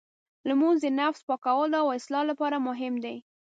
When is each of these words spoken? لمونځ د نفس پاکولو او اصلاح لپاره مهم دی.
لمونځ 0.49 0.77
د 0.81 0.87
نفس 0.99 1.21
پاکولو 1.29 1.77
او 1.83 1.87
اصلاح 1.99 2.23
لپاره 2.31 2.57
مهم 2.67 2.93
دی. 3.03 3.17